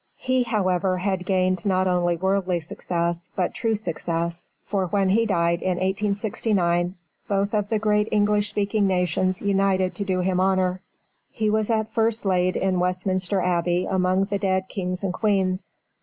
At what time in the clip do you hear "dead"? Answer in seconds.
14.39-14.69